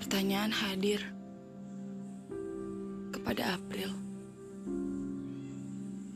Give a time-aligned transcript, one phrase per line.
[0.00, 1.04] Pertanyaan hadir
[3.12, 3.92] kepada April,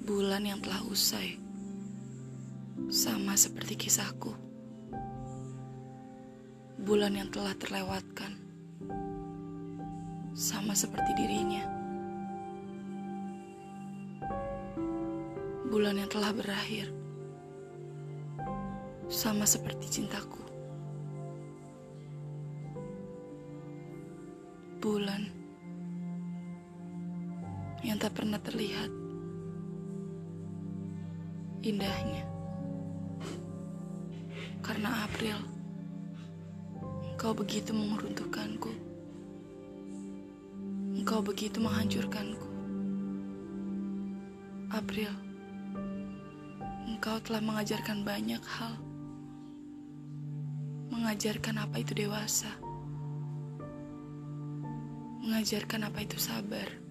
[0.09, 1.37] bulan yang telah usai,
[2.89, 4.33] sama seperti kisahku.
[6.81, 8.33] Bulan yang telah terlewatkan,
[10.33, 11.69] sama seperti dirinya.
[15.69, 16.89] Bulan yang telah berakhir,
[19.13, 20.54] sama seperti cintaku.
[24.85, 25.25] Bulan
[27.81, 28.93] yang tak pernah terlihat
[31.65, 32.29] indahnya.
[34.61, 35.41] Karena April,
[37.17, 38.69] engkau begitu meruntuhkanku.
[41.01, 42.49] Engkau begitu menghancurkanku.
[44.69, 45.17] April,
[46.93, 48.77] engkau telah mengajarkan banyak hal.
[50.93, 52.74] Mengajarkan apa itu dewasa.
[55.25, 56.85] Mengajarkan apa itu sabar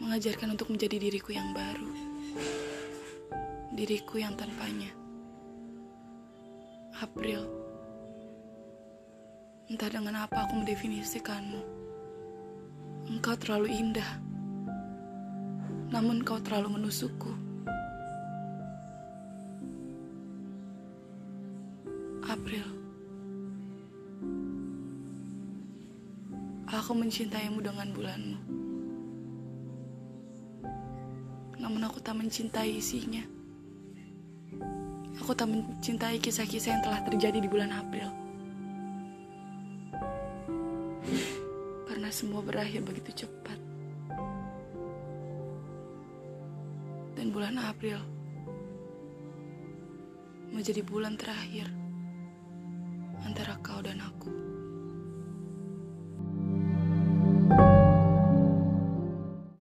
[0.00, 1.92] mengajarkan untuk menjadi diriku yang baru,
[3.76, 4.88] diriku yang tanpanya.
[7.04, 7.44] April,
[9.68, 11.60] entah dengan apa aku mendefinisikanmu.
[13.12, 14.10] Engkau terlalu indah,
[15.92, 17.36] namun kau terlalu menusukku.
[22.24, 22.66] April,
[26.78, 28.60] aku mencintaimu dengan bulanmu.
[31.60, 33.22] namun aku tak mencintai isinya.
[35.22, 38.08] Aku tak mencintai kisah-kisah yang telah terjadi di bulan April.
[41.86, 43.54] Karena semua berakhir begitu cepat.
[47.14, 48.00] Dan bulan April
[50.50, 51.68] menjadi bulan terakhir
[53.22, 54.49] antara kau dan aku.